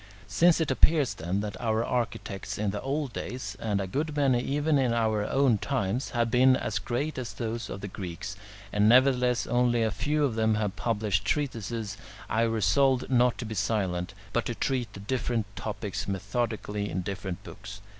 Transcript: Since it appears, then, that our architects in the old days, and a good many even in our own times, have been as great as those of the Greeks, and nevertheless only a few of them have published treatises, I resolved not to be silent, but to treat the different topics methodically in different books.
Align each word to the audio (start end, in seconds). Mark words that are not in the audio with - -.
Since 0.25 0.59
it 0.59 0.71
appears, 0.71 1.13
then, 1.13 1.41
that 1.41 1.61
our 1.61 1.85
architects 1.85 2.57
in 2.57 2.71
the 2.71 2.81
old 2.81 3.13
days, 3.13 3.55
and 3.59 3.79
a 3.79 3.85
good 3.85 4.17
many 4.17 4.39
even 4.41 4.79
in 4.79 4.93
our 4.95 5.29
own 5.29 5.59
times, 5.59 6.09
have 6.09 6.31
been 6.31 6.55
as 6.55 6.79
great 6.79 7.19
as 7.19 7.33
those 7.33 7.69
of 7.69 7.81
the 7.81 7.87
Greeks, 7.87 8.35
and 8.73 8.89
nevertheless 8.89 9.45
only 9.45 9.83
a 9.83 9.91
few 9.91 10.25
of 10.25 10.33
them 10.33 10.55
have 10.55 10.75
published 10.75 11.23
treatises, 11.23 11.97
I 12.31 12.41
resolved 12.49 13.11
not 13.11 13.37
to 13.37 13.45
be 13.45 13.53
silent, 13.53 14.15
but 14.33 14.47
to 14.47 14.55
treat 14.55 14.91
the 14.93 14.99
different 14.99 15.45
topics 15.55 16.07
methodically 16.07 16.89
in 16.89 17.01
different 17.01 17.43
books. 17.43 17.79